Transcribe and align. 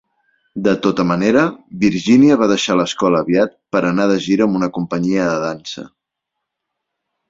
De 0.67 0.71
tota 0.85 1.05
manera, 1.09 1.43
Virginia 1.83 2.39
va 2.45 2.49
deixar 2.53 2.79
l'escola 2.81 3.21
aviat 3.27 3.55
per 3.77 3.85
anar 3.93 4.11
de 4.15 4.19
gira 4.27 4.49
amb 4.51 4.61
una 4.65 4.75
companyia 4.83 5.33
de 5.33 5.41
dansa. 5.49 5.91